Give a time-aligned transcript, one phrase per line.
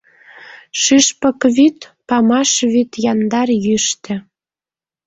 [0.81, 4.13] Шӱшпык вӱд— памаш вӱд Яндар, йӱштӧ.